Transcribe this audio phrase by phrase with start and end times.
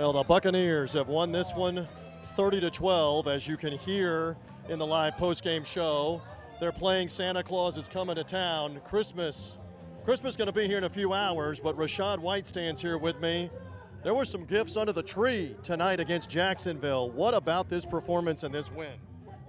[0.00, 1.86] Well, the Buccaneers have won this one
[2.34, 4.34] 30 to 12, as you can hear
[4.70, 6.22] in the live postgame show.
[6.58, 8.80] They're playing Santa Claus is coming to town.
[8.82, 9.58] Christmas,
[10.06, 12.96] Christmas is going to be here in a few hours, but Rachaad White stands here
[12.96, 13.50] with me.
[14.02, 17.10] There were some gifts under the tree tonight against Jacksonville.
[17.10, 18.94] What about this performance and this win?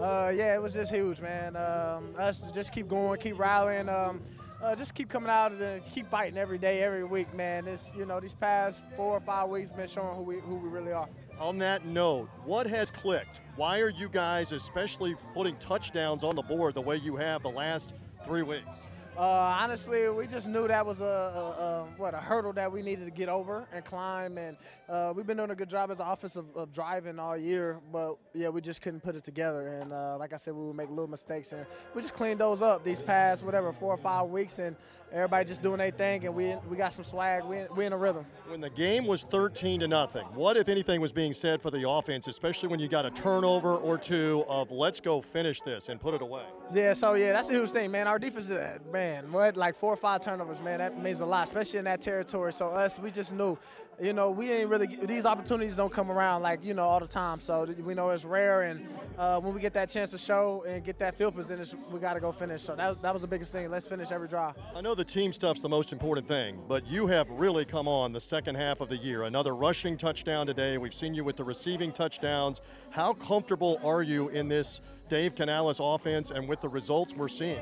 [0.00, 1.56] Uh, yeah, it was just huge, man.
[1.56, 4.22] Um, us just keep going, keep rallying, um,
[4.62, 7.64] uh, just keep coming out and keep fighting every day, every week, man.
[7.64, 10.68] This, you know, these past four or five weeks been showing who we who we
[10.68, 11.08] really are.
[11.38, 13.42] On that note, what has clicked?
[13.56, 17.50] Why are you guys especially putting touchdowns on the board the way you have the
[17.50, 18.82] last three weeks?
[19.18, 22.82] Uh, honestly, we just knew that was a, a, a, what a hurdle that we
[22.82, 24.56] needed to get over and climb, and
[24.88, 27.80] uh, we've been doing a good job as an office of, of, driving all year.
[27.90, 30.76] But yeah, we just couldn't put it together, and uh, like I said, we would
[30.76, 34.28] make little mistakes, and we just cleaned those up these past whatever four or five
[34.28, 34.76] weeks, and
[35.12, 37.42] everybody just doing their thing, and we we got some swag.
[37.42, 38.24] We we in a rhythm.
[38.46, 41.90] When the game was 13 to nothing, what if anything was being said for the
[41.90, 46.00] offense, especially when you got a turnover or two of let's go finish this and
[46.00, 46.44] put it away?
[46.72, 48.06] Yeah, so yeah, that's the huge thing, man.
[48.06, 48.48] Our defense,
[48.92, 52.00] man, what like four or five turnovers, man, that means a lot, especially in that
[52.00, 52.52] territory.
[52.52, 53.58] So us, we just knew,
[54.00, 57.06] you know, we ain't really these opportunities don't come around like you know all the
[57.06, 57.40] time.
[57.40, 58.86] So we know it's rare, and
[59.18, 62.14] uh, when we get that chance to show and get that field position, we got
[62.14, 62.62] to go finish.
[62.62, 63.70] So that, that was the biggest thing.
[63.70, 64.54] Let's finish every drive.
[64.74, 68.12] I know the team stuff's the most important thing, but you have really come on
[68.12, 69.24] the second half of the year.
[69.24, 70.78] Another rushing touchdown today.
[70.78, 72.60] We've seen you with the receiving touchdowns.
[72.90, 74.80] How comfortable are you in this?
[75.08, 77.58] Dave Canales offense and with the results we're seeing?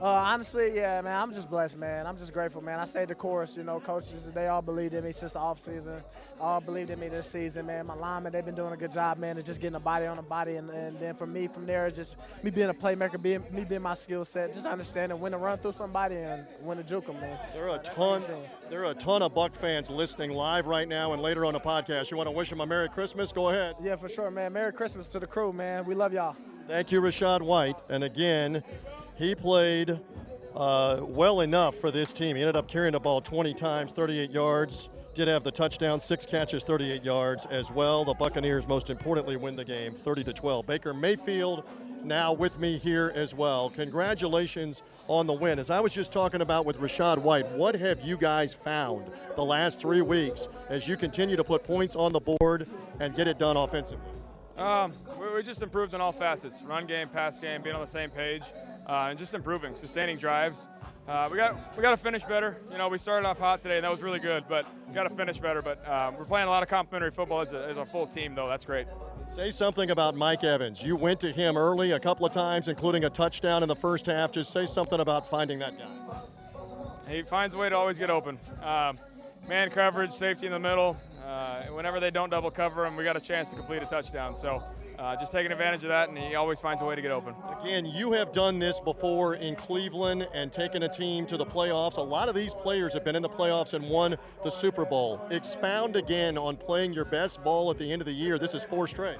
[0.00, 2.06] Uh, honestly, yeah, man, I'm just blessed, man.
[2.06, 2.78] I'm just grateful, man.
[2.78, 3.54] I stayed the course.
[3.54, 6.00] You know, coaches, they all believed in me since the offseason.
[6.40, 7.84] All believed in me this season, man.
[7.84, 10.16] My linemen, they've been doing a good job, man, of just getting a body on
[10.16, 10.56] a body.
[10.56, 13.82] And, and then for me, from there, just me being a playmaker, being, me being
[13.82, 17.20] my skill set, just understanding when to run through somebody and when to juke them,
[17.20, 17.36] man.
[17.52, 18.22] There are a ton,
[18.70, 21.60] there are a ton of Buck fans listening live right now and later on the
[21.60, 22.10] podcast.
[22.10, 23.32] You want to wish them a Merry Christmas?
[23.32, 23.76] Go ahead.
[23.82, 24.54] Yeah, for sure, man.
[24.54, 25.84] Merry Christmas to the crew, man.
[25.84, 26.36] We love y'all.
[26.68, 27.76] Thank you, Rachaad White.
[27.90, 28.62] And again,
[29.20, 30.00] he played
[30.56, 32.36] uh, well enough for this team.
[32.36, 34.88] He ended up carrying the ball 20 times, 38 yards.
[35.14, 38.04] Did have the touchdown, six catches, 38 yards as well.
[38.04, 40.66] The Buccaneers, most importantly, win the game 30 to 12.
[40.66, 41.64] Baker Mayfield
[42.02, 43.68] now with me here as well.
[43.68, 45.58] Congratulations on the win.
[45.58, 49.44] As I was just talking about with Rachaad White, what have you guys found the
[49.44, 52.66] last three weeks as you continue to put points on the board
[53.00, 54.08] and get it done offensively?
[54.56, 54.92] Um,
[55.40, 58.42] we, just improved in all facets: run game, pass game, being on the same page,
[58.86, 60.66] uh, and just improving, sustaining drives.
[61.08, 62.56] Uh, we got we got to finish better.
[62.70, 64.44] You know, we started off hot today, and that was really good.
[64.48, 65.62] But we got to finish better.
[65.62, 68.34] But um, we're playing a lot of complementary football as a, as a full team,
[68.34, 68.48] though.
[68.48, 68.86] That's great.
[69.28, 70.82] Say something about Mike Evans.
[70.82, 74.06] You went to him early a couple of times, including a touchdown in the first
[74.06, 74.32] half.
[74.32, 76.20] Just say something about finding that guy.
[77.08, 78.38] He finds a way to always get open.
[78.62, 78.98] Um,
[79.48, 80.96] man coverage, safety in the middle.
[81.26, 84.34] Uh, whenever they don't double cover him, we got a chance to complete a touchdown.
[84.34, 84.62] So
[84.98, 87.34] uh, just taking advantage of that, and he always finds a way to get open.
[87.62, 91.98] Again, you have done this before in Cleveland and taken a team to the playoffs.
[91.98, 95.20] A lot of these players have been in the playoffs and won the Super Bowl.
[95.30, 98.38] Expound again on playing your best ball at the end of the year.
[98.38, 99.18] This is four straight.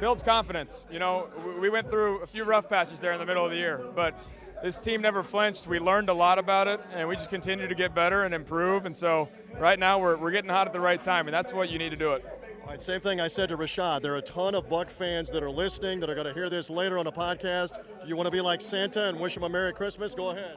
[0.00, 0.86] Builds confidence.
[0.90, 1.28] You know,
[1.60, 4.14] we went through a few rough patches there in the middle of the year, but
[4.62, 5.66] this team never flinched.
[5.66, 8.86] We learned a lot about it, and we just continue to get better and improve.
[8.86, 9.28] And so
[9.58, 11.90] right now we're, we're getting hot at the right time, and that's what you need
[11.90, 12.24] to do it.
[12.62, 14.02] All right, same thing I said to Rachaad.
[14.02, 16.50] There are a ton of Buck fans that are listening that are going to hear
[16.50, 17.78] this later on the podcast.
[18.06, 20.14] You want to be like Santa and wish them a Merry Christmas?
[20.14, 20.56] Go ahead.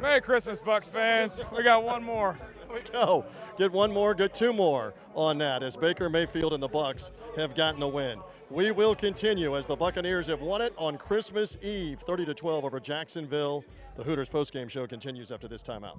[0.00, 1.40] Merry Christmas, Bucks fans.
[1.56, 2.34] We got one more.
[2.34, 3.24] Here we go.
[3.58, 7.54] Get one more, get two more on that as Baker Mayfield and the Bucks have
[7.54, 8.18] gotten a win.
[8.50, 12.64] We will continue as the Buccaneers have won it on Christmas Eve, 30 to 12
[12.64, 13.64] over Jacksonville.
[13.96, 15.98] The Hooters postgame show continues after this timeout.